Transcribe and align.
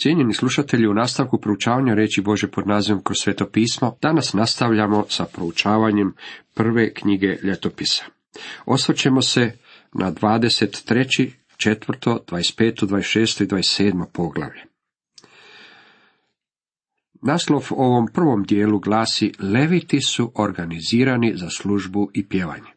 Cijenjeni 0.00 0.34
slušatelji, 0.34 0.86
u 0.86 0.94
nastavku 0.94 1.40
proučavanja 1.40 1.94
reći 1.94 2.22
Bože 2.22 2.48
pod 2.48 2.66
nazivom 2.66 3.02
kroz 3.02 3.16
sveto 3.20 3.46
pismo, 3.46 3.96
danas 4.02 4.32
nastavljamo 4.32 5.04
sa 5.08 5.24
proučavanjem 5.24 6.14
prve 6.54 6.94
knjige 6.94 7.36
ljetopisa. 7.42 8.04
Osvrćemo 8.66 9.22
se 9.22 9.52
na 9.92 10.12
23., 10.12 11.30
4., 11.56 12.18
25., 12.26 12.86
26. 12.86 13.42
i 13.42 13.46
27. 13.46 14.04
poglavlje. 14.12 14.62
Naslov 17.22 17.66
ovom 17.70 18.06
prvom 18.14 18.42
dijelu 18.42 18.78
glasi 18.78 19.32
Leviti 19.38 20.00
su 20.00 20.32
organizirani 20.34 21.32
za 21.36 21.48
službu 21.50 22.10
i 22.14 22.28
pjevanje. 22.28 22.75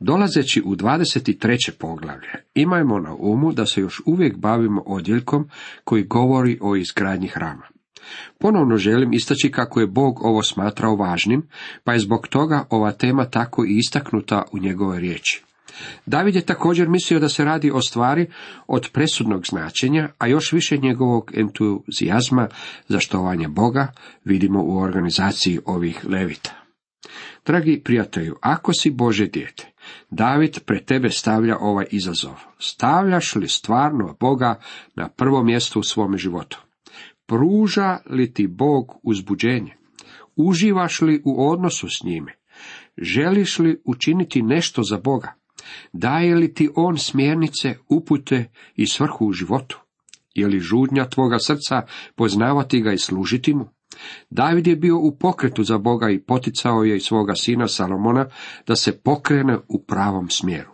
Dolazeći 0.00 0.62
u 0.64 0.76
23. 0.76 1.70
poglavlje, 1.78 2.44
imajmo 2.54 2.98
na 2.98 3.14
umu 3.14 3.52
da 3.52 3.66
se 3.66 3.80
još 3.80 4.02
uvijek 4.06 4.36
bavimo 4.36 4.82
odjeljkom 4.86 5.48
koji 5.84 6.04
govori 6.04 6.58
o 6.62 6.76
izgradnji 6.76 7.28
hrama. 7.28 7.68
Ponovno 8.38 8.76
želim 8.76 9.12
istaći 9.12 9.50
kako 9.50 9.80
je 9.80 9.86
Bog 9.86 10.24
ovo 10.24 10.42
smatrao 10.42 10.96
važnim, 10.96 11.42
pa 11.84 11.92
je 11.92 11.98
zbog 11.98 12.28
toga 12.28 12.66
ova 12.70 12.92
tema 12.92 13.24
tako 13.24 13.64
i 13.64 13.78
istaknuta 13.78 14.42
u 14.52 14.58
njegovoj 14.58 15.00
riječi. 15.00 15.44
David 16.06 16.34
je 16.34 16.46
također 16.46 16.88
mislio 16.88 17.20
da 17.20 17.28
se 17.28 17.44
radi 17.44 17.70
o 17.70 17.80
stvari 17.82 18.26
od 18.66 18.90
presudnog 18.92 19.46
značenja, 19.46 20.08
a 20.18 20.26
još 20.26 20.52
više 20.52 20.78
njegovog 20.78 21.30
entuzijazma 21.34 22.48
za 22.88 23.00
štovanje 23.00 23.48
Boga 23.48 23.92
vidimo 24.24 24.62
u 24.64 24.78
organizaciji 24.78 25.58
ovih 25.66 26.06
levita. 26.08 26.63
Dragi 27.46 27.80
prijatelju, 27.84 28.36
ako 28.40 28.72
si 28.72 28.90
Bože 28.90 29.26
dijete, 29.26 29.72
David 30.10 30.58
pred 30.66 30.84
tebe 30.84 31.10
stavlja 31.10 31.56
ovaj 31.60 31.86
izazov. 31.90 32.34
Stavljaš 32.58 33.34
li 33.34 33.48
stvarno 33.48 34.16
Boga 34.20 34.60
na 34.94 35.08
prvo 35.08 35.42
mjesto 35.42 35.80
u 35.80 35.82
svome 35.82 36.18
životu? 36.18 36.62
Pruža 37.26 37.98
li 38.10 38.32
ti 38.32 38.46
Bog 38.46 39.00
uzbuđenje? 39.02 39.76
Uživaš 40.36 41.00
li 41.00 41.22
u 41.24 41.50
odnosu 41.50 41.88
s 41.88 42.02
njime? 42.04 42.32
Želiš 42.96 43.58
li 43.58 43.80
učiniti 43.84 44.42
nešto 44.42 44.82
za 44.82 44.98
Boga? 44.98 45.34
Daje 45.92 46.34
li 46.34 46.54
ti 46.54 46.70
on 46.74 46.98
smjernice, 46.98 47.76
upute 47.88 48.50
i 48.76 48.86
svrhu 48.86 49.26
u 49.26 49.32
životu? 49.32 49.80
Je 50.34 50.46
li 50.46 50.60
žudnja 50.60 51.08
tvoga 51.08 51.38
srca 51.38 51.82
poznavati 52.14 52.80
ga 52.80 52.92
i 52.92 52.98
služiti 52.98 53.54
mu? 53.54 53.68
David 54.30 54.66
je 54.66 54.76
bio 54.76 54.98
u 54.98 55.16
pokretu 55.18 55.62
za 55.62 55.78
Boga 55.78 56.10
i 56.10 56.20
poticao 56.20 56.84
je 56.84 56.96
i 56.96 57.00
svoga 57.00 57.34
sina 57.34 57.68
Salomona 57.68 58.26
da 58.66 58.76
se 58.76 59.00
pokrene 59.02 59.58
u 59.68 59.84
pravom 59.84 60.30
smjeru. 60.30 60.70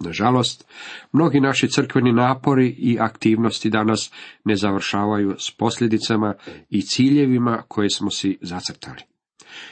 Nažalost, 0.00 0.68
mnogi 1.12 1.40
naši 1.40 1.68
crkveni 1.68 2.12
napori 2.12 2.68
i 2.68 2.98
aktivnosti 3.00 3.70
danas 3.70 4.12
ne 4.44 4.56
završavaju 4.56 5.34
s 5.38 5.50
posljedicama 5.50 6.34
i 6.70 6.82
ciljevima 6.82 7.62
koje 7.68 7.90
smo 7.90 8.10
si 8.10 8.38
zacrtali. 8.42 9.02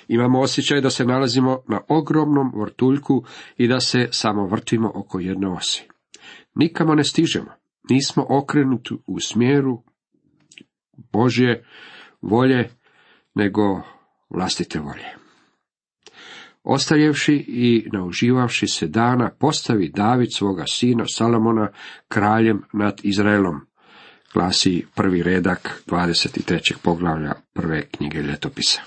Imamo 0.09 0.41
osjećaj 0.41 0.81
da 0.81 0.91
se 0.91 1.05
nalazimo 1.05 1.63
na 1.69 1.81
ogromnom 1.89 2.53
vrtuljku 2.61 3.25
i 3.57 3.69
da 3.69 3.81
se 3.81 4.09
samo 4.11 4.47
vrtimo 4.47 4.93
oko 4.95 5.21
jedne 5.21 5.49
osi. 5.49 5.89
Nikamo 6.55 6.95
ne 6.95 7.05
stižemo, 7.05 7.51
nismo 7.91 8.27
okrenuti 8.29 8.95
u 9.07 9.21
smjeru 9.21 9.83
Božje 11.13 11.65
volje 12.31 12.71
nego 13.35 13.83
vlastite 14.31 14.81
volje. 14.81 15.25
Ostarjevši 16.65 17.35
i 17.49 17.89
nauživavši 17.93 18.67
se 18.67 18.87
dana, 18.87 19.31
postavi 19.39 19.89
David 19.89 20.33
svoga 20.33 20.65
sina 20.67 21.05
Salomona 21.07 21.69
kraljem 22.09 22.63
nad 22.73 23.01
Izraelom, 23.03 23.61
glasi 24.35 24.87
prvi 24.95 25.23
redak 25.23 25.83
23. 25.87 26.75
poglavlja 26.83 27.33
prve 27.53 27.83
knjige 27.83 28.23
ljetopisa. 28.23 28.83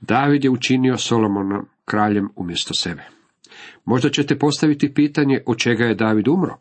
David 0.00 0.44
je 0.44 0.50
učinio 0.50 0.96
Solomona 0.96 1.62
kraljem 1.84 2.28
umjesto 2.36 2.74
sebe. 2.74 3.02
Možda 3.84 4.10
ćete 4.10 4.38
postaviti 4.38 4.94
pitanje 4.94 5.42
od 5.46 5.58
čega 5.58 5.84
je 5.84 5.94
David 5.94 6.28
umro, 6.28 6.56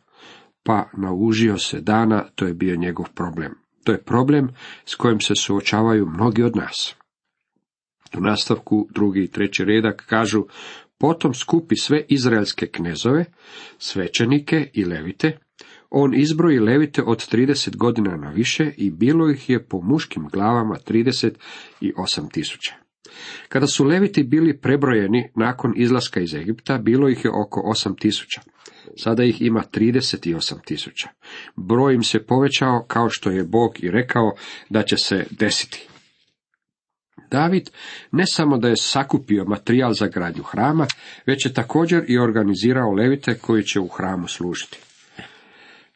pa 0.63 0.89
naužio 0.97 1.57
se 1.57 1.81
dana, 1.81 2.25
to 2.35 2.45
je 2.45 2.53
bio 2.53 2.75
njegov 2.75 3.05
problem. 3.15 3.66
To 3.87 3.91
je 3.91 4.03
problem 4.03 4.49
s 4.85 4.95
kojim 4.95 5.19
se 5.21 5.33
suočavaju 5.35 6.05
mnogi 6.05 6.43
od 6.43 6.55
nas. 6.55 6.95
U 8.17 8.21
nastavku 8.21 8.87
drugi 8.93 9.23
i 9.23 9.31
treći 9.31 9.63
redak 9.63 10.05
kažu, 10.09 10.43
potom 10.97 11.33
skupi 11.33 11.75
sve 11.75 12.05
izraelske 12.09 12.67
knezove, 12.67 13.25
svećenike 13.77 14.69
i 14.73 14.85
levite, 14.85 15.37
on 15.89 16.15
izbroji 16.15 16.59
levite 16.59 17.03
od 17.03 17.17
30 17.17 17.77
godina 17.77 18.17
na 18.17 18.29
više 18.29 18.71
i 18.77 18.91
bilo 18.91 19.29
ih 19.29 19.49
je 19.49 19.65
po 19.65 19.81
muškim 19.81 20.27
glavama 20.33 20.75
38 20.87 22.31
tisuća. 22.31 22.73
Kada 23.49 23.67
su 23.67 23.83
leviti 23.83 24.23
bili 24.23 24.57
prebrojeni 24.57 25.29
nakon 25.35 25.73
izlaska 25.75 26.19
iz 26.19 26.33
Egipta, 26.33 26.77
bilo 26.77 27.09
ih 27.09 27.25
je 27.25 27.31
oko 27.31 27.61
8 27.61 27.99
tisuća. 27.99 28.41
Sada 28.97 29.23
ih 29.23 29.41
ima 29.41 29.63
38 29.73 30.65
tisuća. 30.65 31.09
Broj 31.55 31.93
im 31.93 32.03
se 32.03 32.25
povećao 32.25 32.85
kao 32.87 33.09
što 33.09 33.29
je 33.29 33.43
Bog 33.43 33.83
i 33.83 33.91
rekao 33.91 34.31
da 34.69 34.83
će 34.83 34.97
se 34.97 35.25
desiti. 35.31 35.87
David 37.31 37.69
ne 38.11 38.23
samo 38.25 38.57
da 38.57 38.67
je 38.67 38.77
sakupio 38.77 39.45
materijal 39.45 39.93
za 39.93 40.07
gradnju 40.07 40.43
hrama, 40.43 40.87
već 41.25 41.45
je 41.45 41.53
također 41.53 42.03
i 42.07 42.17
organizirao 42.17 42.91
levite 42.91 43.37
koji 43.37 43.63
će 43.63 43.79
u 43.79 43.87
hramu 43.87 44.27
služiti. 44.27 44.79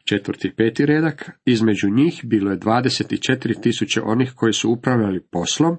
Četvrti 0.04 0.52
peti 0.56 0.86
redak, 0.86 1.30
između 1.44 1.90
njih 1.90 2.20
bilo 2.24 2.50
je 2.50 2.58
24 2.58 3.62
tisuće 3.62 4.00
onih 4.02 4.32
koji 4.36 4.52
su 4.52 4.70
upravljali 4.70 5.26
poslom 5.30 5.76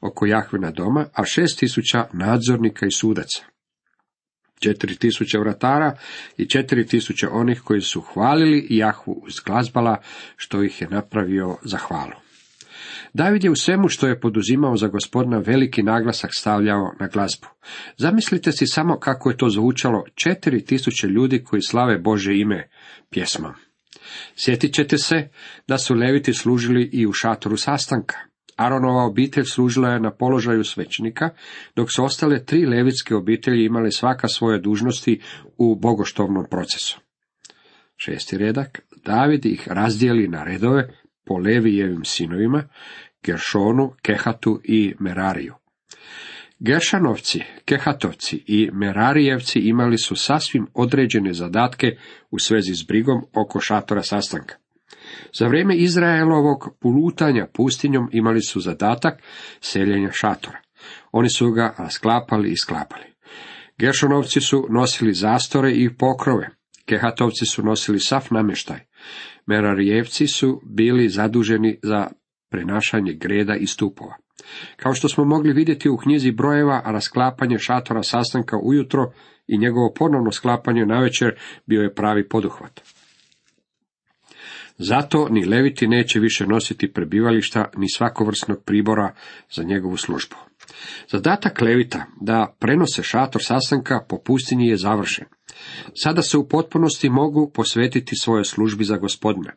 oko 0.00 0.26
Jahvina 0.26 0.70
doma, 0.70 1.06
a 1.12 1.24
šest 1.24 1.58
tisuća 1.58 2.06
nadzornika 2.12 2.86
i 2.86 2.90
sudaca. 2.90 3.44
Četiri 4.60 4.96
tisuće 4.96 5.38
vratara 5.38 5.96
i 6.36 6.48
četiri 6.48 6.86
tisuće 6.86 7.28
onih 7.28 7.60
koji 7.64 7.80
su 7.80 8.00
hvalili 8.00 8.66
Jahvu 8.70 9.22
uz 9.26 9.34
glazbala, 9.46 10.00
što 10.36 10.62
ih 10.62 10.80
je 10.80 10.88
napravio 10.88 11.56
za 11.62 11.78
hvalu. 11.78 12.24
David 13.14 13.44
je 13.44 13.50
u 13.50 13.56
svemu 13.56 13.88
što 13.88 14.06
je 14.06 14.20
poduzimao 14.20 14.76
za 14.76 14.88
gospodina 14.88 15.38
veliki 15.38 15.82
naglasak 15.82 16.30
stavljao 16.34 16.92
na 17.00 17.08
glazbu. 17.08 17.46
Zamislite 17.96 18.52
si 18.52 18.66
samo 18.66 18.98
kako 18.98 19.30
je 19.30 19.36
to 19.36 19.48
zvučalo 19.48 20.04
četiri 20.14 20.64
tisuće 20.64 21.06
ljudi 21.06 21.44
koji 21.44 21.62
slave 21.62 21.98
Bože 21.98 22.36
ime 22.36 22.68
pjesmom. 23.10 23.52
Sjetit 24.36 24.74
ćete 24.74 24.98
se 24.98 25.28
da 25.68 25.78
su 25.78 25.94
leviti 25.94 26.34
služili 26.34 26.90
i 26.92 27.06
u 27.06 27.12
šatoru 27.12 27.56
sastanka. 27.56 28.16
Aronova 28.56 29.04
obitelj 29.04 29.44
služila 29.44 29.88
je 29.88 30.00
na 30.00 30.10
položaju 30.10 30.64
svećnika, 30.64 31.30
dok 31.76 31.88
su 31.92 32.04
ostale 32.04 32.44
tri 32.44 32.66
levitske 32.66 33.14
obitelji 33.14 33.64
imale 33.64 33.90
svaka 33.90 34.28
svoje 34.28 34.58
dužnosti 34.58 35.20
u 35.58 35.74
bogoštovnom 35.74 36.46
procesu. 36.50 37.00
Šesti 37.96 38.38
redak, 38.38 38.80
David 39.04 39.46
ih 39.46 39.68
razdijeli 39.68 40.28
na 40.28 40.44
redove 40.44 40.88
po 41.24 41.38
Levijevim 41.38 42.04
sinovima, 42.04 42.68
Geršonu, 43.22 43.94
Kehatu 44.02 44.60
i 44.64 44.94
Merariju. 44.98 45.54
Geršanovci, 46.66 47.40
Kehatovci 47.64 48.44
i 48.46 48.70
Merarijevci 48.72 49.58
imali 49.58 49.98
su 49.98 50.16
sasvim 50.16 50.66
određene 50.74 51.32
zadatke 51.32 51.96
u 52.30 52.38
svezi 52.38 52.74
s 52.74 52.86
brigom 52.88 53.22
oko 53.34 53.60
šatora 53.60 54.02
sastanka. 54.02 54.54
Za 55.38 55.46
vrijeme 55.46 55.76
Izraelovog 55.76 56.76
pulutanja 56.80 57.46
pustinjom 57.54 58.08
imali 58.12 58.42
su 58.42 58.60
zadatak 58.60 59.22
seljenja 59.60 60.10
šatora. 60.12 60.58
Oni 61.12 61.28
su 61.30 61.50
ga 61.50 61.74
rasklapali 61.78 62.50
i 62.50 62.56
sklapali. 62.56 63.04
Geršonovci 63.78 64.40
su 64.40 64.66
nosili 64.70 65.12
zastore 65.12 65.72
i 65.72 65.96
pokrove. 65.96 66.48
Kehatovci 66.84 67.46
su 67.46 67.62
nosili 67.62 68.00
sav 68.00 68.26
namještaj. 68.30 68.80
Merarijevci 69.46 70.26
su 70.26 70.60
bili 70.64 71.08
zaduženi 71.08 71.78
za 71.82 72.06
prenašanje 72.50 73.12
greda 73.12 73.56
i 73.56 73.66
stupova. 73.66 74.23
Kao 74.76 74.94
što 74.94 75.08
smo 75.08 75.24
mogli 75.24 75.52
vidjeti 75.52 75.88
u 75.88 75.96
knjizi 75.96 76.32
brojeva, 76.32 76.82
rasklapanje 76.84 77.58
šatora 77.58 78.02
sastanka 78.02 78.56
ujutro 78.62 79.12
i 79.46 79.58
njegovo 79.58 79.92
ponovno 79.98 80.32
sklapanje 80.32 80.86
navečer 80.86 81.34
bio 81.66 81.82
je 81.82 81.94
pravi 81.94 82.28
poduhvat. 82.28 82.80
Zato 84.78 85.28
ni 85.30 85.44
leviti 85.44 85.88
neće 85.88 86.20
više 86.20 86.46
nositi 86.46 86.92
prebivališta 86.92 87.64
ni 87.76 87.86
svakovrsnog 87.88 88.64
pribora 88.64 89.14
za 89.50 89.62
njegovu 89.62 89.96
službu. 89.96 90.36
Zadatak 91.10 91.60
levita 91.60 92.06
da 92.20 92.56
prenose 92.58 93.02
šator 93.02 93.42
sastanka 93.44 94.00
po 94.08 94.18
pustinji 94.24 94.66
je 94.66 94.76
završen. 94.76 95.24
Sada 95.94 96.22
se 96.22 96.38
u 96.38 96.48
potpunosti 96.48 97.08
mogu 97.08 97.50
posvetiti 97.54 98.16
svojoj 98.16 98.44
službi 98.44 98.84
za 98.84 98.96
gospodina. 98.96 99.52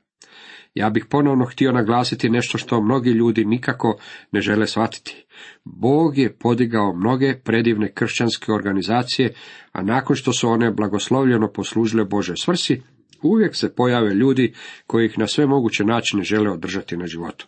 Ja 0.73 0.89
bih 0.89 1.05
ponovno 1.09 1.45
htio 1.45 1.71
naglasiti 1.71 2.29
nešto 2.29 2.57
što 2.57 2.81
mnogi 2.81 3.09
ljudi 3.09 3.45
nikako 3.45 3.97
ne 4.31 4.41
žele 4.41 4.67
shvatiti. 4.67 5.25
Bog 5.63 6.17
je 6.17 6.37
podigao 6.37 6.93
mnoge 6.93 7.33
predivne 7.43 7.91
kršćanske 7.91 8.51
organizacije, 8.51 9.33
a 9.71 9.83
nakon 9.83 10.15
što 10.15 10.33
su 10.33 10.49
one 10.49 10.71
blagoslovljeno 10.71 11.51
poslužile 11.51 12.05
Bože 12.05 12.33
svrsi, 12.35 12.81
Uvijek 13.21 13.55
se 13.55 13.75
pojave 13.75 14.13
ljudi 14.13 14.53
koji 14.87 15.05
ih 15.05 15.19
na 15.19 15.27
sve 15.27 15.45
moguće 15.45 15.83
načine 15.83 16.23
žele 16.23 16.51
održati 16.51 16.97
na 16.97 17.07
životu. 17.07 17.47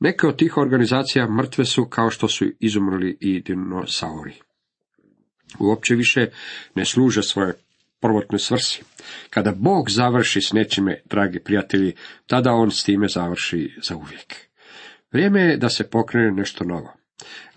Neke 0.00 0.26
od 0.26 0.38
tih 0.38 0.56
organizacija 0.56 1.30
mrtve 1.30 1.64
su 1.64 1.84
kao 1.84 2.10
što 2.10 2.28
su 2.28 2.44
izumrli 2.60 3.16
i 3.20 3.40
dinosauri. 3.40 4.34
Uopće 5.58 5.94
više 5.94 6.26
ne 6.74 6.84
služe 6.84 7.22
svoje 7.22 7.54
prvotnoj 8.00 8.38
svrsi. 8.38 8.82
Kada 9.30 9.52
Bog 9.52 9.90
završi 9.90 10.40
s 10.40 10.52
nečime, 10.52 11.00
dragi 11.04 11.40
prijatelji, 11.44 11.92
tada 12.26 12.52
on 12.52 12.70
s 12.70 12.84
time 12.84 13.08
završi 13.08 13.76
za 13.82 13.96
uvijek. 13.96 14.34
Vrijeme 15.12 15.40
je 15.40 15.56
da 15.56 15.68
se 15.68 15.90
pokrene 15.90 16.30
nešto 16.30 16.64
novo. 16.64 16.92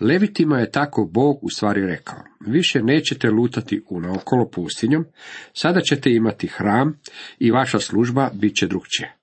Levitima 0.00 0.58
je 0.58 0.70
tako 0.70 1.08
Bog 1.12 1.44
u 1.44 1.50
stvari 1.50 1.86
rekao, 1.86 2.18
više 2.46 2.82
nećete 2.82 3.30
lutati 3.30 3.82
unaokolo 3.90 4.50
pustinjom, 4.50 5.04
sada 5.52 5.80
ćete 5.80 6.12
imati 6.12 6.46
hram 6.46 7.00
i 7.38 7.50
vaša 7.50 7.78
služba 7.78 8.30
bit 8.34 8.56
će 8.56 8.66
drugčije. 8.66 9.16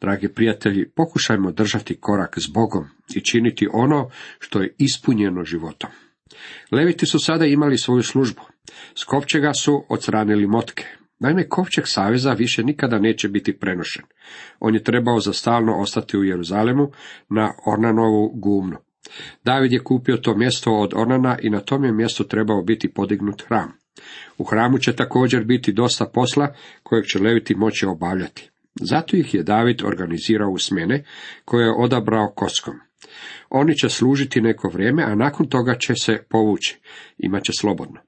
Dragi 0.00 0.28
prijatelji, 0.28 0.90
pokušajmo 0.90 1.52
držati 1.52 2.00
korak 2.00 2.38
s 2.38 2.46
Bogom 2.52 2.84
i 3.14 3.20
činiti 3.20 3.68
ono 3.72 4.10
što 4.38 4.62
je 4.62 4.74
ispunjeno 4.78 5.44
životom. 5.44 5.90
Leviti 6.72 7.06
su 7.06 7.18
sada 7.18 7.46
imali 7.46 7.78
svoju 7.78 8.02
službu. 8.02 8.42
S 8.94 9.04
kovčega 9.04 9.52
su 9.54 9.84
odstranili 9.88 10.46
motke. 10.46 10.84
Naime, 11.20 11.48
kovčeg 11.48 11.84
saveza 11.86 12.32
više 12.32 12.64
nikada 12.64 12.98
neće 12.98 13.28
biti 13.28 13.58
prenošen. 13.58 14.02
On 14.60 14.74
je 14.74 14.84
trebao 14.84 15.20
za 15.20 15.32
stalno 15.32 15.80
ostati 15.80 16.18
u 16.18 16.24
Jeruzalemu 16.24 16.90
na 17.28 17.52
Ornanovu 17.66 18.32
gumnu. 18.34 18.76
David 19.44 19.72
je 19.72 19.84
kupio 19.84 20.16
to 20.16 20.36
mjesto 20.36 20.72
od 20.72 20.94
Ornana 20.94 21.38
i 21.42 21.50
na 21.50 21.60
tom 21.60 21.84
je 21.84 21.92
mjestu 21.92 22.24
trebao 22.24 22.62
biti 22.62 22.92
podignut 22.92 23.42
hram. 23.48 23.72
U 24.38 24.44
hramu 24.44 24.78
će 24.78 24.96
također 24.96 25.44
biti 25.44 25.72
dosta 25.72 26.06
posla 26.06 26.54
kojeg 26.82 27.04
će 27.04 27.18
Leviti 27.18 27.54
moći 27.54 27.86
obavljati. 27.86 28.50
Zato 28.80 29.16
ih 29.16 29.34
je 29.34 29.42
David 29.42 29.82
organizirao 29.84 30.50
u 30.50 30.58
smene 30.58 31.04
koje 31.44 31.64
je 31.64 31.74
odabrao 31.78 32.32
kockom. 32.36 32.74
Oni 33.50 33.76
će 33.76 33.88
služiti 33.88 34.40
neko 34.40 34.68
vrijeme, 34.68 35.02
a 35.02 35.14
nakon 35.14 35.48
toga 35.48 35.74
će 35.74 35.94
se 35.94 36.22
povući, 36.28 36.80
će 37.42 37.52
slobodno. 37.60 38.00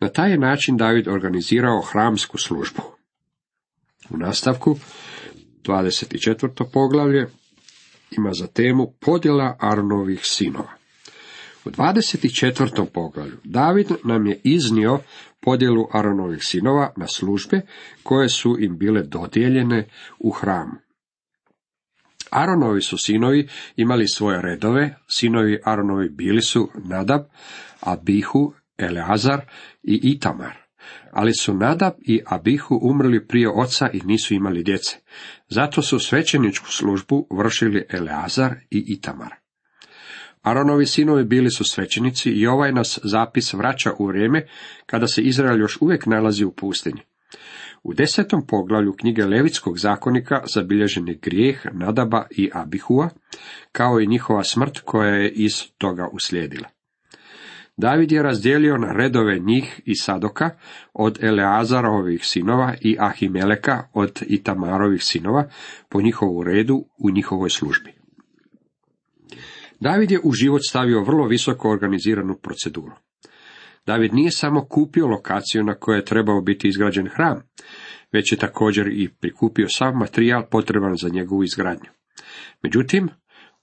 Na 0.00 0.08
taj 0.08 0.38
način 0.38 0.76
David 0.76 1.08
organizirao 1.08 1.80
hramsku 1.80 2.38
službu. 2.38 2.82
U 4.10 4.16
nastavku, 4.16 4.76
24. 5.64 6.72
poglavlje, 6.72 7.28
ima 8.10 8.30
za 8.32 8.46
temu 8.46 8.92
podjela 9.00 9.56
Arnovih 9.60 10.20
sinova. 10.22 10.80
U 11.64 11.70
24. 11.70 12.86
poglavlju 12.86 13.36
David 13.44 13.86
nam 14.04 14.26
je 14.26 14.40
iznio 14.44 15.00
podjelu 15.40 15.88
Aronovih 15.92 16.44
sinova 16.44 16.92
na 16.96 17.06
službe 17.06 17.60
koje 18.02 18.28
su 18.28 18.56
im 18.60 18.78
bile 18.78 19.02
dodijeljene 19.02 19.88
u 20.18 20.30
hramu. 20.30 20.72
Aronovi 22.30 22.82
su 22.82 22.98
sinovi 22.98 23.48
imali 23.76 24.08
svoje 24.08 24.42
redove, 24.42 24.94
sinovi 25.08 25.60
Aronovi 25.64 26.08
bili 26.08 26.42
su 26.42 26.70
Nadab, 26.84 27.20
Abihu, 27.80 28.52
Eleazar 28.80 29.40
i 29.82 30.00
Itamar. 30.02 30.56
Ali 31.12 31.34
su 31.34 31.54
Nadab 31.54 31.92
i 31.98 32.20
Abihu 32.26 32.78
umrli 32.82 33.26
prije 33.26 33.48
oca 33.48 33.90
i 33.92 34.00
nisu 34.04 34.34
imali 34.34 34.62
djece. 34.62 34.96
Zato 35.48 35.82
su 35.82 35.98
svećeničku 35.98 36.72
službu 36.72 37.26
vršili 37.30 37.86
Eleazar 37.90 38.54
i 38.70 38.84
Itamar. 38.86 39.34
Aronovi 40.42 40.86
sinovi 40.86 41.24
bili 41.24 41.50
su 41.50 41.64
svećenici 41.64 42.30
i 42.30 42.46
ovaj 42.46 42.72
nas 42.72 42.98
zapis 43.02 43.52
vraća 43.52 43.92
u 43.98 44.06
vrijeme 44.06 44.46
kada 44.86 45.06
se 45.06 45.22
Izrael 45.22 45.60
još 45.60 45.78
uvijek 45.80 46.06
nalazi 46.06 46.44
u 46.44 46.52
pustinji. 46.52 47.00
U 47.82 47.94
desetom 47.94 48.46
poglavlju 48.46 48.92
knjige 48.92 49.24
Levitskog 49.24 49.78
zakonika 49.78 50.42
zabilježen 50.54 51.08
je 51.08 51.18
grijeh 51.22 51.66
Nadaba 51.72 52.26
i 52.30 52.50
Abihua, 52.54 53.10
kao 53.72 54.00
i 54.00 54.06
njihova 54.06 54.44
smrt 54.44 54.80
koja 54.84 55.14
je 55.14 55.30
iz 55.30 55.52
toga 55.78 56.08
uslijedila. 56.12 56.68
David 57.80 58.12
je 58.12 58.22
razdijelio 58.22 58.76
na 58.76 58.92
redove 58.92 59.38
njih 59.38 59.80
i 59.84 59.94
Sadoka 59.94 60.50
od 60.94 61.18
Eleazarovih 61.24 62.20
sinova 62.24 62.74
i 62.80 62.96
Ahimeleka 62.98 63.88
od 63.92 64.22
Itamarovih 64.26 65.04
sinova 65.04 65.48
po 65.88 66.00
njihovu 66.00 66.42
redu 66.42 66.84
u 66.98 67.10
njihovoj 67.10 67.50
službi. 67.50 67.92
David 69.80 70.10
je 70.10 70.20
u 70.24 70.32
život 70.32 70.60
stavio 70.68 71.04
vrlo 71.04 71.26
visoko 71.26 71.70
organiziranu 71.70 72.36
proceduru. 72.42 72.92
David 73.86 74.14
nije 74.14 74.30
samo 74.30 74.64
kupio 74.64 75.06
lokaciju 75.06 75.64
na 75.64 75.74
kojoj 75.74 75.98
je 75.98 76.04
trebao 76.04 76.40
biti 76.40 76.68
izgrađen 76.68 77.08
hram, 77.08 77.42
već 78.12 78.32
je 78.32 78.38
također 78.38 78.86
i 78.88 79.08
prikupio 79.20 79.68
sav 79.68 79.94
materijal 79.94 80.42
potreban 80.50 80.96
za 80.96 81.08
njegovu 81.08 81.44
izgradnju. 81.44 81.90
Međutim, 82.62 83.08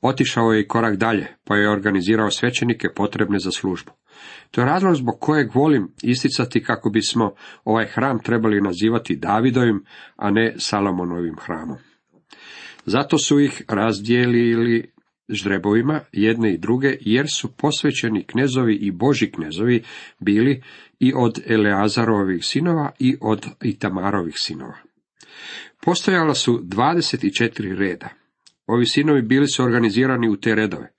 otišao 0.01 0.51
je 0.51 0.61
i 0.61 0.67
korak 0.67 0.95
dalje, 0.95 1.27
pa 1.43 1.55
je 1.55 1.69
organizirao 1.69 2.31
svećenike 2.31 2.87
potrebne 2.95 3.39
za 3.39 3.51
službu. 3.51 3.91
To 4.51 4.61
je 4.61 4.65
razlog 4.65 4.95
zbog 4.95 5.19
kojeg 5.19 5.55
volim 5.55 5.93
isticati 6.03 6.63
kako 6.63 6.89
bismo 6.89 7.33
ovaj 7.63 7.85
hram 7.85 8.19
trebali 8.19 8.61
nazivati 8.61 9.15
Davidovim, 9.15 9.83
a 10.15 10.31
ne 10.31 10.55
Salomonovim 10.57 11.35
hramom. 11.45 11.77
Zato 12.85 13.17
su 13.17 13.39
ih 13.39 13.61
razdijelili 13.67 14.91
ždrebovima 15.29 16.01
jedne 16.11 16.53
i 16.53 16.57
druge, 16.57 16.97
jer 17.01 17.25
su 17.29 17.57
posvećeni 17.57 18.23
knezovi 18.23 18.75
i 18.75 18.91
boži 18.91 19.31
knezovi 19.31 19.83
bili 20.19 20.63
i 20.99 21.13
od 21.15 21.41
Eleazarovih 21.45 22.45
sinova 22.45 22.91
i 22.99 23.17
od 23.21 23.45
Itamarovih 23.63 24.35
sinova. 24.37 24.77
Postojala 25.81 26.33
su 26.33 26.61
24 26.63 27.77
reda. 27.77 28.09
Ovi 28.67 28.85
sinovi 28.85 29.21
bili 29.21 29.47
su 29.47 29.63
organizirani 29.63 30.29
u 30.29 30.37
te 30.37 30.55
redove. 30.55 30.91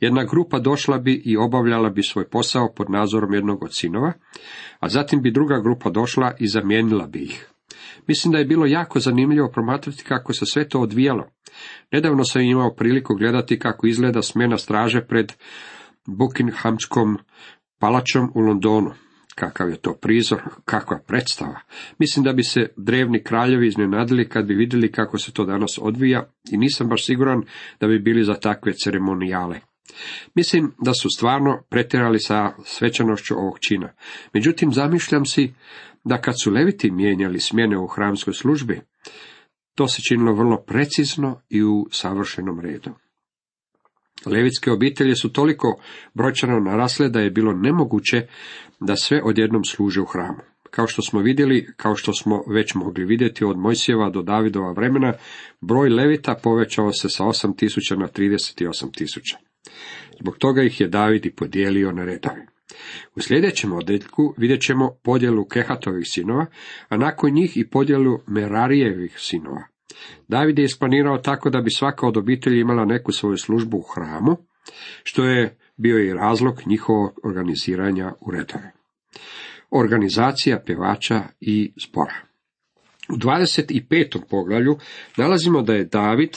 Jedna 0.00 0.24
grupa 0.24 0.58
došla 0.58 0.98
bi 0.98 1.22
i 1.24 1.36
obavljala 1.36 1.90
bi 1.90 2.02
svoj 2.02 2.28
posao 2.30 2.74
pod 2.76 2.90
nadzorom 2.90 3.34
jednog 3.34 3.62
od 3.62 3.70
sinova, 3.72 4.12
a 4.80 4.88
zatim 4.88 5.22
bi 5.22 5.30
druga 5.30 5.60
grupa 5.60 5.90
došla 5.90 6.32
i 6.38 6.48
zamijenila 6.48 7.06
bi 7.06 7.22
ih. 7.22 7.50
Mislim 8.06 8.32
da 8.32 8.38
je 8.38 8.44
bilo 8.44 8.66
jako 8.66 9.00
zanimljivo 9.00 9.50
promatrati 9.50 10.04
kako 10.04 10.32
se 10.32 10.46
sve 10.46 10.68
to 10.68 10.80
odvijalo. 10.80 11.30
Nedavno 11.92 12.24
sam 12.24 12.42
imao 12.42 12.74
priliku 12.74 13.14
gledati 13.14 13.58
kako 13.58 13.86
izgleda 13.86 14.22
smjena 14.22 14.58
straže 14.58 15.00
pred 15.00 15.32
Buckinghamskom 16.06 17.18
palačom 17.78 18.32
u 18.34 18.40
Londonu. 18.40 18.90
Kakav 19.40 19.70
je 19.70 19.76
to 19.76 19.94
prizor, 19.94 20.40
kakva 20.64 20.98
predstava. 21.06 21.60
Mislim 21.98 22.24
da 22.24 22.32
bi 22.32 22.42
se 22.42 22.60
drevni 22.76 23.22
kraljevi 23.22 23.66
iznenadili 23.66 24.28
kad 24.28 24.46
bi 24.46 24.54
vidjeli 24.54 24.92
kako 24.92 25.18
se 25.18 25.32
to 25.32 25.44
danas 25.44 25.78
odvija 25.82 26.30
i 26.52 26.56
nisam 26.56 26.88
baš 26.88 27.06
siguran 27.06 27.42
da 27.80 27.86
bi 27.86 27.98
bili 27.98 28.24
za 28.24 28.34
takve 28.34 28.72
ceremonijale. 28.72 29.60
Mislim 30.34 30.72
da 30.78 30.92
su 30.94 31.08
stvarno 31.16 31.62
pretjerali 31.70 32.18
sa 32.18 32.52
svečanošću 32.64 33.34
ovog 33.34 33.58
čina. 33.58 33.92
Međutim, 34.34 34.72
zamišljam 34.72 35.24
si 35.24 35.54
da 36.04 36.20
kad 36.20 36.34
su 36.42 36.50
leviti 36.50 36.90
mijenjali 36.90 37.40
smjene 37.40 37.78
u 37.78 37.86
hramskoj 37.86 38.34
službi, 38.34 38.80
to 39.74 39.88
se 39.88 40.02
činilo 40.08 40.34
vrlo 40.34 40.62
precizno 40.66 41.40
i 41.48 41.62
u 41.62 41.86
savršenom 41.90 42.60
redu. 42.60 42.90
Levitske 44.26 44.70
obitelji 44.70 45.14
su 45.14 45.32
toliko 45.32 45.80
brojčano 46.14 46.60
narasle 46.60 47.08
da 47.08 47.20
je 47.20 47.30
bilo 47.30 47.52
nemoguće 47.52 48.26
da 48.80 48.96
sve 48.96 49.22
odjednom 49.24 49.64
služe 49.64 50.00
u 50.00 50.04
hramu. 50.04 50.42
Kao 50.70 50.86
što 50.86 51.02
smo 51.02 51.20
vidjeli, 51.20 51.66
kao 51.76 51.96
što 51.96 52.12
smo 52.12 52.44
već 52.48 52.74
mogli 52.74 53.04
vidjeti 53.04 53.44
od 53.44 53.58
Mojsijeva 53.58 54.10
do 54.10 54.22
Davidova 54.22 54.72
vremena, 54.72 55.12
broj 55.60 55.88
levita 55.88 56.34
povećao 56.42 56.92
se 56.92 57.08
sa 57.08 57.24
8000 57.24 57.98
na 57.98 58.08
38.000. 58.08 59.36
Zbog 60.20 60.36
toga 60.38 60.62
ih 60.62 60.80
je 60.80 60.88
David 60.88 61.26
i 61.26 61.30
podijelio 61.30 61.92
na 61.92 62.04
redove. 62.04 62.46
U 63.16 63.20
sljedećem 63.20 63.72
odeljku 63.72 64.34
vidjet 64.36 64.60
ćemo 64.62 64.90
podjelu 65.02 65.44
Kehatovih 65.44 66.04
sinova, 66.06 66.46
a 66.88 66.96
nakon 66.96 67.32
njih 67.32 67.56
i 67.56 67.66
podjelu 67.66 68.18
Merarijevih 68.26 69.14
sinova. 69.18 69.64
David 70.28 70.58
je 70.58 70.64
isplanirao 70.64 71.18
tako 71.18 71.50
da 71.50 71.60
bi 71.60 71.70
svaka 71.70 72.06
od 72.06 72.16
obitelji 72.16 72.60
imala 72.60 72.84
neku 72.84 73.12
svoju 73.12 73.36
službu 73.36 73.76
u 73.76 73.84
hramu, 73.94 74.36
što 75.02 75.24
je 75.24 75.56
bio 75.76 75.98
i 75.98 76.14
razlog 76.14 76.60
njihovog 76.66 77.20
organiziranja 77.24 78.12
u 78.20 78.30
redove. 78.30 78.72
Organizacija 79.70 80.62
pjevača 80.66 81.22
i 81.40 81.72
zbora. 81.88 82.14
U 83.08 83.16
25. 83.16 84.18
poglavlju 84.30 84.78
nalazimo 85.16 85.62
da 85.62 85.74
je 85.74 85.84
David 85.84 86.36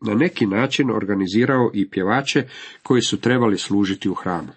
na 0.00 0.14
neki 0.14 0.46
način 0.46 0.90
organizirao 0.90 1.70
i 1.74 1.90
pjevače 1.90 2.48
koji 2.82 3.02
su 3.02 3.20
trebali 3.20 3.58
služiti 3.58 4.08
u 4.08 4.14
hramu. 4.14 4.48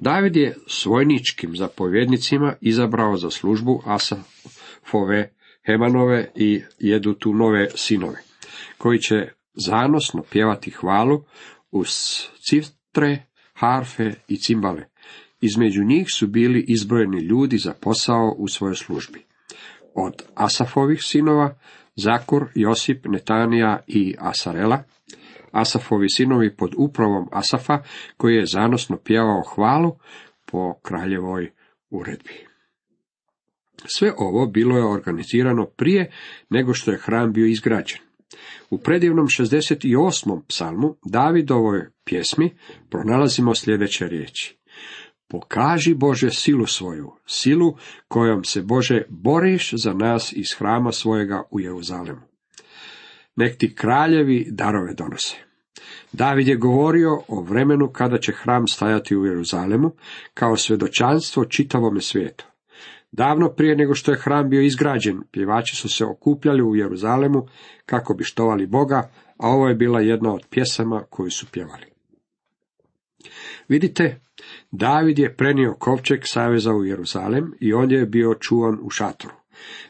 David 0.00 0.36
je 0.36 0.56
svojničkim 0.66 1.56
zapovjednicima 1.56 2.54
izabrao 2.60 3.16
za 3.16 3.30
službu 3.30 3.82
Asafove, 3.86 5.30
Hemanove 5.68 6.30
i 6.34 6.62
Jedutunove 6.78 7.68
sinove, 7.74 8.16
koji 8.78 8.98
će 8.98 9.28
zanosno 9.54 10.22
pjevati 10.30 10.70
hvalu 10.70 11.24
uz 11.70 11.88
ciftre, 12.48 13.26
harfe 13.54 14.14
i 14.28 14.36
cimbale. 14.36 14.84
Između 15.40 15.84
njih 15.84 16.06
su 16.14 16.26
bili 16.26 16.64
izbrojeni 16.68 17.20
ljudi 17.20 17.58
za 17.58 17.74
posao 17.80 18.34
u 18.38 18.48
svojoj 18.48 18.74
službi. 18.74 19.24
od 19.94 20.22
Asafovih 20.34 20.98
sinova, 21.02 21.58
Zakur, 21.96 22.46
Josip, 22.54 23.06
Netanija 23.06 23.78
i 23.86 24.14
Asarela, 24.18 24.82
Asafovi 25.52 26.08
sinovi 26.08 26.56
pod 26.56 26.74
upravom 26.76 27.28
Asafa, 27.32 27.82
koji 28.16 28.34
je 28.34 28.46
zanosno 28.46 28.96
pjevao 28.96 29.42
hvalu 29.54 29.96
po 30.46 30.74
kraljevoj 30.82 31.50
uredbi. 31.90 32.47
Sve 33.86 34.12
ovo 34.16 34.46
bilo 34.46 34.76
je 34.76 34.84
organizirano 34.84 35.66
prije 35.66 36.10
nego 36.50 36.74
što 36.74 36.90
je 36.90 36.98
hram 36.98 37.32
bio 37.32 37.46
izgrađen. 37.46 37.98
U 38.70 38.78
predivnom 38.78 39.26
68. 39.26 40.42
psalmu 40.48 40.96
Davidovoj 41.04 41.86
pjesmi 42.04 42.56
pronalazimo 42.90 43.54
sljedeće 43.54 44.08
riječi. 44.08 44.58
Pokaži 45.28 45.94
Bože 45.94 46.30
silu 46.30 46.66
svoju, 46.66 47.12
silu 47.26 47.76
kojom 48.08 48.44
se 48.44 48.62
Bože 48.62 49.02
boriš 49.08 49.72
za 49.72 49.92
nas 49.92 50.32
iz 50.32 50.54
hrama 50.58 50.92
svojega 50.92 51.42
u 51.50 51.60
Jeruzalemu. 51.60 52.20
Nek 53.36 53.58
ti 53.58 53.74
kraljevi 53.74 54.46
darove 54.50 54.94
donose. 54.94 55.36
David 56.12 56.48
je 56.48 56.56
govorio 56.56 57.22
o 57.28 57.40
vremenu 57.40 57.88
kada 57.92 58.18
će 58.18 58.32
hram 58.32 58.68
stajati 58.68 59.16
u 59.16 59.26
Jeruzalemu 59.26 59.90
kao 60.34 60.56
svjedočanstvo 60.56 61.44
čitavome 61.44 62.00
svijetu. 62.00 62.47
Davno 63.12 63.48
prije 63.48 63.76
nego 63.76 63.94
što 63.94 64.12
je 64.12 64.18
hram 64.18 64.50
bio 64.50 64.60
izgrađen, 64.60 65.22
pjevači 65.32 65.76
su 65.76 65.88
se 65.88 66.04
okupljali 66.04 66.62
u 66.62 66.76
Jeruzalemu 66.76 67.46
kako 67.86 68.14
bi 68.14 68.24
štovali 68.24 68.66
Boga, 68.66 69.10
a 69.38 69.48
ovo 69.48 69.68
je 69.68 69.74
bila 69.74 70.00
jedna 70.00 70.34
od 70.34 70.46
pjesama 70.50 71.02
koju 71.10 71.30
su 71.30 71.46
pjevali. 71.52 71.86
Vidite, 73.68 74.20
David 74.70 75.18
je 75.18 75.36
prenio 75.36 75.74
kovčeg 75.78 76.20
saveza 76.24 76.72
u 76.74 76.84
Jeruzalem 76.84 77.54
i 77.60 77.72
on 77.72 77.90
je 77.90 78.06
bio 78.06 78.34
čuvan 78.34 78.78
u 78.82 78.90
šatoru. 78.90 79.34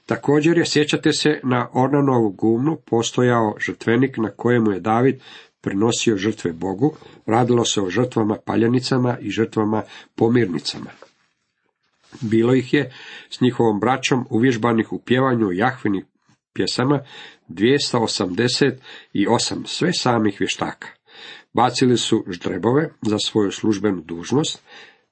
Također 0.06 0.58
je, 0.58 0.66
sjećate 0.66 1.12
se, 1.12 1.40
na 1.42 1.68
Ornanovu 1.72 2.30
gumnu 2.30 2.76
postojao 2.86 3.54
žrtvenik 3.58 4.16
na 4.16 4.30
kojemu 4.30 4.70
je 4.70 4.80
David 4.80 5.20
prinosio 5.60 6.16
žrtve 6.16 6.52
Bogu, 6.52 6.96
radilo 7.26 7.64
se 7.64 7.80
o 7.80 7.90
žrtvama 7.90 8.36
paljenicama 8.44 9.18
i 9.20 9.30
žrtvama 9.30 9.82
pomirnicama. 10.14 10.90
Bilo 12.20 12.54
ih 12.54 12.74
je 12.74 12.92
s 13.30 13.40
njihovom 13.40 13.80
braćom 13.80 14.26
uvježbanih 14.30 14.92
u 14.92 15.02
pjevanju 15.04 15.52
jahvinih 15.52 16.04
pjesama 16.54 17.00
288, 17.48 19.66
sve 19.66 19.92
samih 19.92 20.36
vještaka. 20.40 20.88
Bacili 21.52 21.96
su 21.96 22.24
ždrebove 22.28 22.90
za 23.02 23.18
svoju 23.18 23.50
službenu 23.50 24.02
dužnost, 24.02 24.62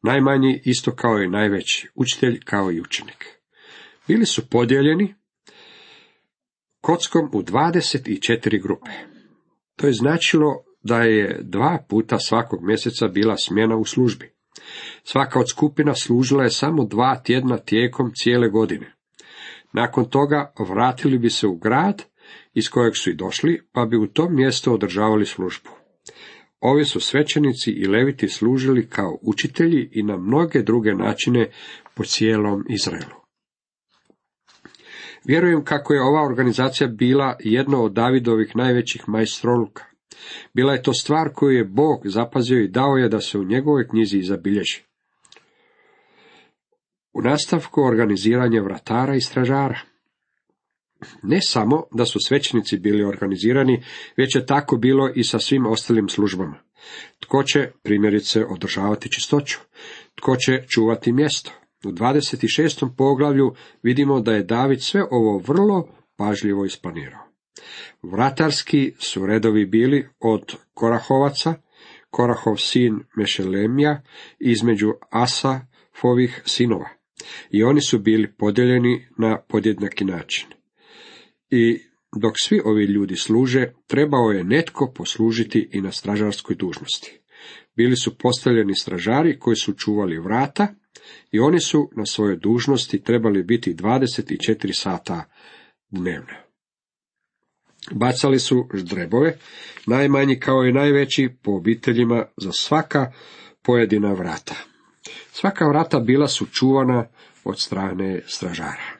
najmanji 0.02 0.62
isto 0.64 0.94
kao 0.94 1.18
i 1.18 1.28
najveći, 1.28 1.88
učitelj 1.94 2.40
kao 2.44 2.72
i 2.72 2.80
učenik. 2.80 3.26
Bili 4.08 4.26
su 4.26 4.50
podijeljeni 4.50 5.14
kockom 6.80 7.30
u 7.32 7.42
24 7.42 8.62
grupe. 8.62 8.90
To 9.76 9.86
je 9.86 9.92
značilo 9.92 10.64
da 10.82 11.02
je 11.02 11.40
dva 11.42 11.84
puta 11.88 12.18
svakog 12.18 12.64
mjeseca 12.64 13.08
bila 13.08 13.36
smjena 13.36 13.76
u 13.76 13.84
službi. 13.84 14.35
Svaka 15.04 15.40
od 15.40 15.50
skupina 15.50 15.94
služila 15.94 16.44
je 16.44 16.50
samo 16.50 16.84
dva 16.84 17.20
tjedna 17.24 17.58
tijekom 17.58 18.12
cijele 18.14 18.48
godine. 18.48 18.94
Nakon 19.72 20.04
toga 20.10 20.52
vratili 20.68 21.18
bi 21.18 21.30
se 21.30 21.46
u 21.46 21.56
grad 21.56 22.02
iz 22.54 22.68
kojeg 22.70 22.96
su 22.96 23.10
i 23.10 23.14
došli, 23.14 23.68
pa 23.72 23.86
bi 23.86 23.96
u 23.96 24.06
tom 24.06 24.36
mjestu 24.36 24.74
održavali 24.74 25.26
službu. 25.26 25.70
Ovi 26.60 26.84
su 26.84 27.00
svećenici 27.00 27.70
i 27.70 27.86
leviti 27.86 28.28
služili 28.28 28.88
kao 28.88 29.18
učitelji 29.22 29.90
i 29.92 30.02
na 30.02 30.16
mnoge 30.16 30.62
druge 30.62 30.94
načine 30.94 31.50
po 31.94 32.04
cijelom 32.04 32.64
Izraelu. 32.68 33.16
Vjerujem 35.24 35.64
kako 35.64 35.94
je 35.94 36.02
ova 36.02 36.22
organizacija 36.22 36.88
bila 36.88 37.36
jedno 37.40 37.82
od 37.82 37.92
Davidovih 37.92 38.56
najvećih 38.56 39.08
majstroluka. 39.08 39.84
Bila 40.54 40.72
je 40.72 40.82
to 40.82 40.92
stvar 40.92 41.32
koju 41.34 41.56
je 41.56 41.64
Bog 41.64 42.00
zapazio 42.04 42.60
i 42.60 42.68
dao 42.68 42.96
je 42.96 43.08
da 43.08 43.20
se 43.20 43.38
u 43.38 43.44
njegovoj 43.44 43.88
knjizi 43.88 44.22
zabilježi. 44.22 44.82
U 47.12 47.22
nastavku 47.22 47.82
organiziranje 47.82 48.60
vratara 48.60 49.14
i 49.14 49.20
stražara. 49.20 49.80
Ne 51.22 51.40
samo 51.42 51.82
da 51.92 52.04
su 52.04 52.18
svećenici 52.20 52.78
bili 52.78 53.04
organizirani, 53.04 53.82
već 54.16 54.34
je 54.36 54.46
tako 54.46 54.76
bilo 54.76 55.10
i 55.14 55.24
sa 55.24 55.38
svim 55.38 55.66
ostalim 55.66 56.08
službama. 56.08 56.58
Tko 57.20 57.42
će, 57.42 57.70
primjerice, 57.82 58.44
održavati 58.44 59.12
čistoću? 59.12 59.58
Tko 60.14 60.36
će 60.36 60.62
čuvati 60.68 61.12
mjesto? 61.12 61.50
U 61.84 61.88
26. 61.88 62.96
poglavlju 62.96 63.54
vidimo 63.82 64.20
da 64.20 64.32
je 64.32 64.42
David 64.42 64.82
sve 64.82 65.04
ovo 65.10 65.38
vrlo 65.38 65.88
pažljivo 66.16 66.64
isplanirao. 66.64 67.25
Vratarski 68.02 68.92
su 68.98 69.26
redovi 69.26 69.66
bili 69.66 70.08
od 70.20 70.56
Korahovaca, 70.74 71.54
Korahov 72.10 72.56
sin 72.56 73.00
Mešelemija, 73.16 74.02
između 74.38 74.92
Asafovih 75.10 76.42
sinova. 76.44 76.88
I 77.50 77.62
oni 77.62 77.80
su 77.80 77.98
bili 77.98 78.32
podijeljeni 78.38 79.06
na 79.18 79.38
podjednaki 79.48 80.04
način. 80.04 80.48
I 81.50 81.80
dok 82.16 82.34
svi 82.42 82.60
ovi 82.64 82.84
ljudi 82.84 83.16
služe, 83.16 83.72
trebao 83.86 84.30
je 84.30 84.44
netko 84.44 84.92
poslužiti 84.94 85.68
i 85.72 85.80
na 85.80 85.92
stražarskoj 85.92 86.56
dužnosti. 86.56 87.20
Bili 87.76 87.96
su 87.96 88.18
postavljeni 88.18 88.74
stražari 88.74 89.38
koji 89.38 89.56
su 89.56 89.72
čuvali 89.72 90.18
vrata 90.18 90.74
i 91.32 91.38
oni 91.38 91.60
su 91.60 91.90
na 91.96 92.06
svojoj 92.06 92.36
dužnosti 92.36 93.02
trebali 93.02 93.42
biti 93.42 93.74
24 93.74 94.72
sata 94.72 95.24
dnevno. 95.90 96.45
Bacali 97.90 98.38
su 98.38 98.68
ždrebove, 98.74 99.38
najmanji 99.86 100.40
kao 100.40 100.64
i 100.64 100.72
najveći 100.72 101.28
po 101.42 101.52
obiteljima 101.52 102.24
za 102.36 102.52
svaka 102.52 103.12
pojedina 103.62 104.12
vrata. 104.12 104.54
Svaka 105.32 105.68
vrata 105.68 106.00
bila 106.00 106.28
su 106.28 106.46
čuvana 106.46 107.06
od 107.44 107.60
strane 107.60 108.22
stražara. 108.26 108.96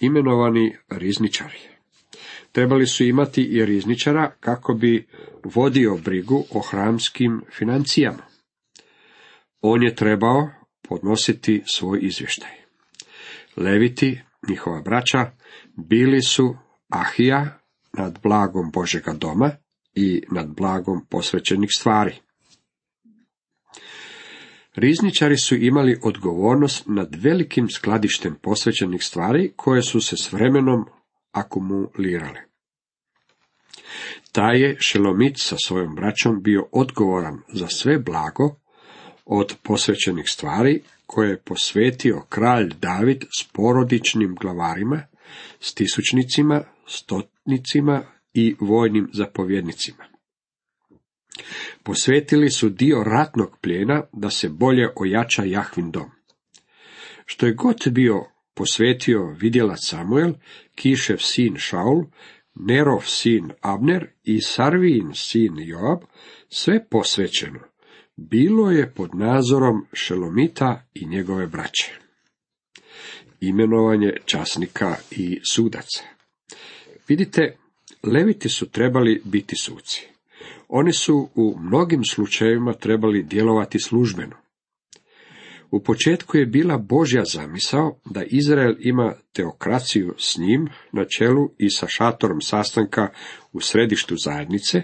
Imenovani 0.00 0.76
rizničari. 0.88 1.58
Trebali 2.52 2.86
su 2.86 3.04
imati 3.04 3.42
i 3.42 3.64
rizničara 3.64 4.30
kako 4.40 4.74
bi 4.74 5.06
vodio 5.44 5.96
brigu 5.96 6.44
o 6.50 6.60
hramskim 6.60 7.42
financijama. 7.58 8.22
On 9.60 9.82
je 9.82 9.94
trebao 9.94 10.50
podnositi 10.88 11.62
svoj 11.66 11.98
izvještaj. 12.02 12.50
Leviti, 13.56 14.20
njihova 14.48 14.80
braća, 14.80 15.30
bili 15.76 16.22
su 16.22 16.56
Ahija 16.88 17.57
nad 17.92 18.18
blagom 18.22 18.70
Božega 18.70 19.12
doma 19.12 19.50
i 19.94 20.22
nad 20.30 20.48
blagom 20.56 21.06
posvećenih 21.10 21.68
stvari. 21.78 22.14
Rizničari 24.74 25.36
su 25.36 25.54
imali 25.56 26.00
odgovornost 26.02 26.84
nad 26.86 27.14
velikim 27.14 27.68
skladištem 27.68 28.36
posvećenih 28.42 29.02
stvari 29.02 29.52
koje 29.56 29.82
su 29.82 30.00
se 30.00 30.16
s 30.16 30.32
vremenom 30.32 30.84
akumulirale. 31.32 32.40
Taj 34.32 34.60
je 34.60 34.76
Šelomit 34.80 35.34
sa 35.38 35.56
svojom 35.64 35.94
braćom 35.94 36.42
bio 36.42 36.68
odgovoran 36.72 37.40
za 37.52 37.68
sve 37.68 37.98
blago 37.98 38.56
od 39.24 39.54
posvećenih 39.62 40.24
stvari 40.28 40.82
koje 41.06 41.30
je 41.30 41.42
posvetio 41.44 42.22
kralj 42.28 42.74
David 42.80 43.24
s 43.40 43.48
porodičnim 43.52 44.34
glavarima, 44.40 45.02
s 45.60 45.74
tisućnicima, 45.74 46.62
stotnicima 47.48 48.02
i 48.34 48.56
vojnim 48.60 49.08
zapovjednicima. 49.12 50.04
Posvetili 51.82 52.50
su 52.50 52.68
dio 52.68 53.04
ratnog 53.04 53.58
plijena 53.62 54.02
da 54.12 54.30
se 54.30 54.48
bolje 54.48 54.88
ojača 54.96 55.42
Jahvin 55.44 55.90
dom. 55.90 56.10
Što 57.26 57.46
je 57.46 57.54
god 57.54 57.76
bio 57.90 58.24
posvetio 58.54 59.36
vidjelac 59.40 59.78
Samuel, 59.80 60.32
Kišev 60.74 61.16
sin 61.18 61.56
Šaul, 61.56 62.04
Nerov 62.54 63.02
sin 63.04 63.50
Abner 63.60 64.06
i 64.24 64.40
Sarvin 64.40 65.10
sin 65.14 65.54
Joab, 65.58 65.98
sve 66.48 66.88
posvećeno, 66.90 67.60
bilo 68.16 68.70
je 68.70 68.92
pod 68.94 69.14
nadzorom 69.14 69.86
Šelomita 69.92 70.86
i 70.94 71.06
njegove 71.06 71.46
braće. 71.46 71.98
Imenovanje 73.40 74.12
časnika 74.24 74.96
i 75.10 75.40
sudaca. 75.52 76.17
Vidite, 77.08 77.56
leviti 78.02 78.48
su 78.48 78.70
trebali 78.70 79.22
biti 79.24 79.56
suci. 79.56 80.06
Oni 80.68 80.92
su 80.92 81.28
u 81.34 81.56
mnogim 81.60 82.04
slučajevima 82.04 82.72
trebali 82.72 83.22
djelovati 83.22 83.78
službeno. 83.78 84.36
U 85.70 85.82
početku 85.82 86.36
je 86.36 86.46
bila 86.46 86.78
Božja 86.78 87.24
zamisao 87.24 88.00
da 88.04 88.24
Izrael 88.26 88.74
ima 88.78 89.14
teokraciju 89.32 90.14
s 90.18 90.38
njim 90.38 90.68
na 90.92 91.04
čelu 91.04 91.50
i 91.58 91.70
sa 91.70 91.86
šatorom 91.88 92.40
sastanka 92.40 93.08
u 93.52 93.60
središtu 93.60 94.14
zajednice 94.24 94.82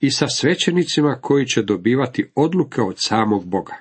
i 0.00 0.10
sa 0.10 0.26
svećenicima 0.28 1.18
koji 1.20 1.46
će 1.46 1.62
dobivati 1.62 2.30
odluke 2.34 2.80
od 2.80 2.94
samog 2.98 3.46
Boga. 3.46 3.74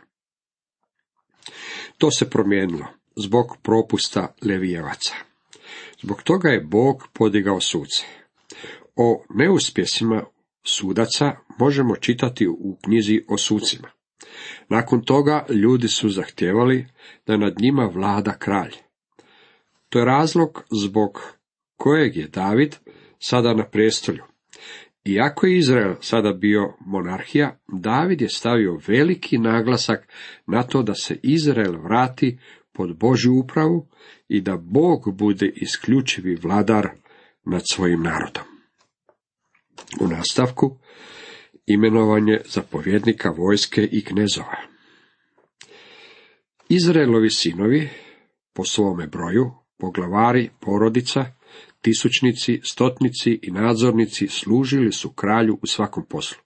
To 1.97 2.11
se 2.11 2.29
promijenilo. 2.29 2.85
zbog 3.15 3.57
propusta 3.63 4.35
Levijevaca. 4.41 5.13
Zbog 6.01 6.23
toga 6.23 6.49
je 6.49 6.61
Bog 6.61 7.07
podigao 7.13 7.61
suce. 7.61 8.03
O 8.95 9.23
neuspjesima 9.29 10.23
sudaca 10.63 11.35
možemo 11.59 11.95
čitati 11.95 12.47
u 12.47 12.77
knjizi 12.83 13.21
o 13.27 13.37
sucima. 13.37 13.89
Nakon 14.69 15.01
toga 15.01 15.45
ljudi 15.49 15.87
su 15.87 16.09
zahtjevali 16.09 16.87
da 17.27 17.37
nad 17.37 17.55
njima 17.61 17.85
vlada 17.85 18.37
kralj. 18.37 18.73
To 19.89 19.99
je 19.99 20.05
razlog 20.05 20.63
zbog 20.71 21.21
kojeg 21.77 22.15
je 22.15 22.27
David 22.27 22.75
sada 23.19 23.53
na 23.53 23.69
prestolju. 23.69 24.23
Iako 25.07 25.47
je 25.47 25.57
Izrael 25.57 25.95
sada 26.01 26.33
bio 26.33 26.73
monarhija, 26.79 27.59
David 27.67 28.21
je 28.21 28.29
stavio 28.29 28.79
veliki 28.87 29.37
naglasak 29.37 30.07
na 30.47 30.63
to 30.63 30.83
da 30.83 30.93
se 30.93 31.19
Izrael 31.23 31.81
vrati 31.83 32.39
pod 32.73 32.97
Božju 32.97 33.39
upravu 33.39 33.87
i 34.27 34.41
da 34.41 34.57
Bog 34.57 35.17
bude 35.17 35.51
isključivi 35.55 36.35
vladar 36.35 36.89
nad 37.45 37.61
svojim 37.71 38.03
narodom. 38.03 38.43
U 39.99 40.07
nastavku 40.07 40.77
imenovanje 41.65 42.39
zapovjednika 42.45 43.29
vojske 43.29 43.89
i 43.91 44.03
knezova. 44.03 44.57
Izraelovi 46.69 47.29
sinovi, 47.29 47.89
po 48.53 48.65
svome 48.65 49.07
broju, 49.07 49.51
poglavari 49.77 50.49
porodica, 50.59 51.25
tisućnici, 51.87 52.59
stotnici 52.63 53.39
i 53.41 53.51
nadzornici 53.51 54.27
služili 54.27 54.91
su 54.91 55.09
kralju 55.09 55.59
u 55.61 55.67
svakom 55.67 56.05
poslu. 56.09 56.37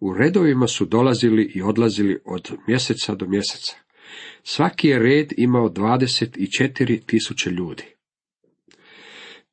U 0.00 0.14
redovima 0.14 0.66
su 0.66 0.84
dolazili 0.84 1.52
i 1.54 1.62
odlazili 1.62 2.18
od 2.24 2.52
mjeseca 2.68 3.14
do 3.14 3.26
mjeseca. 3.26 3.76
Svaki 4.42 4.88
je 4.88 4.98
red 4.98 5.32
imao 5.36 5.68
24 5.68 7.00
tisuće 7.06 7.50
ljudi. 7.50 7.84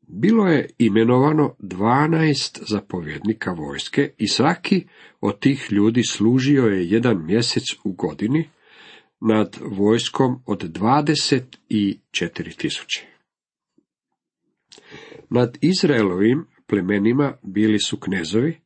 Bilo 0.01 0.47
je 0.47 0.69
imenovano 0.77 1.55
dvanaest 1.59 2.63
zapovjednika 2.69 3.51
vojske 3.51 4.11
i 4.17 4.27
svaki 4.27 4.87
od 5.21 5.39
tih 5.39 5.67
ljudi 5.71 6.03
služio 6.03 6.63
je 6.63 6.89
jedan 6.89 7.25
mjesec 7.25 7.63
u 7.83 7.91
godini 7.91 8.49
nad 9.19 9.57
vojskom 9.61 10.41
od 10.45 10.59
dvadeset 10.59 11.57
i 11.69 11.99
četiri 12.11 12.51
tisuće. 12.51 13.11
Nad 15.31 15.57
Izraelovim 15.61 16.45
plemenima 16.67 17.33
bili 17.41 17.79
su 17.79 17.97
knezovi, 17.99 18.61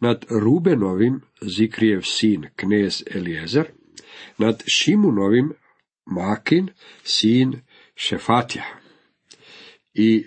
nad 0.00 0.24
Rubenovim 0.30 1.20
Zikrijev 1.40 2.00
sin 2.02 2.46
knez 2.56 3.02
Elijezer, 3.14 3.66
nad 4.38 4.62
Šimunovim 4.66 5.52
Makin 6.06 6.68
sin 7.04 7.60
Šefatja 7.94 8.64
i 9.94 10.26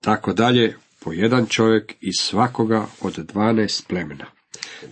tako 0.00 0.32
dalje 0.32 0.76
po 1.00 1.12
jedan 1.12 1.46
čovjek 1.46 1.94
iz 2.00 2.14
svakoga 2.20 2.86
od 3.00 3.14
dvanaest 3.14 3.88
plemena. 3.88 4.26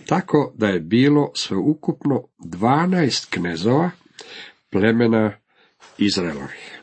Tako 0.05 0.53
da 0.55 0.67
je 0.67 0.79
bilo 0.79 1.31
sveukupno 1.35 2.23
dvanaest 2.45 3.27
knezova 3.29 3.91
plemena 4.69 5.37
Izraelovih. 5.97 6.79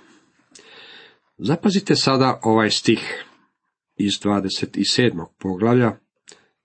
Zapazite 1.39 1.97
sada 1.97 2.41
ovaj 2.43 2.71
stih 2.71 3.25
iz 4.01 4.13
27. 4.13 5.25
poglavlja, 5.39 5.93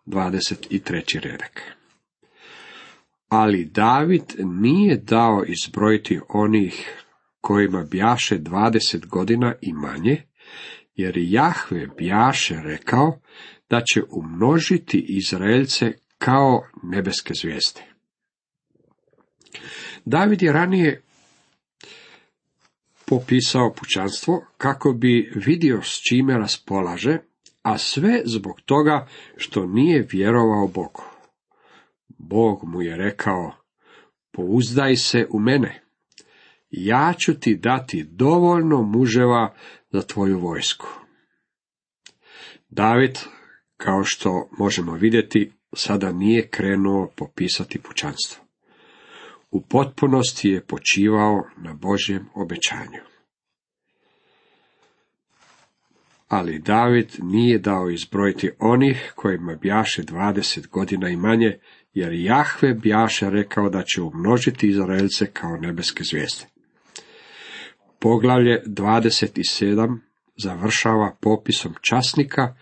23. 0.06 1.20
redak. 1.20 1.62
Ali 3.28 3.66
David 3.66 4.24
nije 4.38 4.98
dao 4.98 5.44
izbrojiti 5.48 6.20
onih 6.30 7.04
kojima 7.42 7.84
bjaše 7.92 8.38
dvadeset 8.38 9.06
godina 9.06 9.54
i 9.62 9.74
manje, 9.74 10.22
jer 10.96 11.14
Jahve 11.18 11.88
bjaše 11.98 12.56
rekao 12.64 13.20
da 13.70 13.82
će 13.94 14.02
umnožiti 14.12 15.06
Izraelce 15.08 15.92
kao 16.18 16.64
nebeske 16.84 17.34
zvijezde. 17.34 17.82
David 20.06 20.42
je 20.42 20.52
ranije 20.52 21.05
popisao 23.08 23.74
pučanstvo 23.74 24.46
kako 24.58 24.94
bi 24.94 25.32
vidio 25.36 25.82
s 25.82 26.00
čime 26.10 26.38
raspolaže, 26.38 27.18
a 27.62 27.78
sve 27.78 28.22
zbog 28.26 28.62
toga 28.62 29.08
što 29.38 29.66
nije 29.66 30.08
vjerovao 30.12 30.68
Bogu. 30.68 31.04
Bog 32.08 32.60
mu 32.64 32.82
je 32.82 32.98
rekao, 32.98 33.54
pouzdaj 34.32 34.96
se 34.96 35.28
u 35.30 35.40
mene, 35.40 35.82
ja 36.70 37.14
ću 37.18 37.40
ti 37.40 37.56
dati 37.56 38.04
dovoljno 38.04 38.82
muževa 38.82 39.54
za 39.92 40.02
tvoju 40.02 40.40
vojsku. 40.40 40.88
David, 42.70 43.20
kao 43.78 44.04
što 44.04 44.50
možemo 44.58 44.94
vidjeti, 44.94 45.52
sada 45.76 46.12
nije 46.12 46.48
krenuo 46.48 47.12
popisati 47.16 47.80
pučanstvo 47.80 48.45
u 49.56 49.62
potpunosti 49.62 50.50
je 50.50 50.66
počivao 50.66 51.44
na 51.58 51.74
Božjem 51.74 52.26
obećanju. 52.34 53.02
Ali 56.28 56.60
David 56.60 57.12
nije 57.20 57.60
dao 57.60 57.90
izbrojiti 57.90 58.52
onih 58.60 59.14
kojima 59.16 59.56
bjaše 59.56 60.04
dvadeset 60.04 60.68
godina 60.68 61.10
i 61.10 61.16
manje, 61.16 61.60
jer 61.94 62.14
Jahve 62.14 62.74
bjaše 62.74 63.30
rekao 63.30 63.70
da 63.70 63.84
će 63.84 64.02
umnožiti 64.02 64.68
Izraelce 64.68 65.32
kao 65.32 65.58
nebeske 65.58 66.04
zvijezde. 66.04 66.46
Poglavlje 68.00 68.64
27 68.68 69.98
završava 70.38 71.18
popisom 71.22 71.74
časnika 71.82 72.56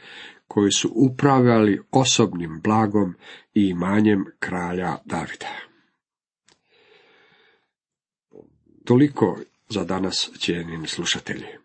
koji 0.47 0.71
su 0.71 0.91
upravljali 0.95 1.82
osobnim 1.91 2.62
blagom 2.63 3.15
i 3.53 3.69
imanjem 3.69 4.25
kralja 4.39 4.97
Davida. 5.06 5.73
Toliko 8.84 9.38
za 9.69 9.84
danas, 9.84 10.30
cijenjeni 10.39 10.88
slušatelji. 10.88 11.62